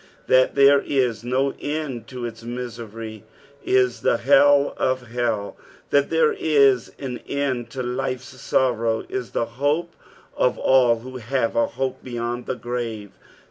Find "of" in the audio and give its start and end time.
4.77-5.09, 10.35-10.57